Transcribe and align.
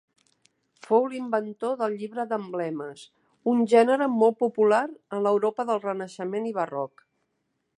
Fou 0.85 1.03
l'inventor 1.09 1.75
del 1.81 1.97
llibre 1.99 2.25
d'emblemes, 2.31 3.03
un 3.53 3.61
gènere 3.75 4.09
molt 4.15 4.39
popular 4.41 4.81
en 5.19 5.23
l'Europa 5.27 5.67
del 5.69 5.83
Renaixement 5.85 6.49
i 6.53 6.57
Barroc. 6.57 7.07